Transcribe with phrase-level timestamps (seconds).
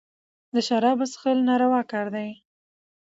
[0.53, 2.31] د شرابو څېښل ناروا کار دئ.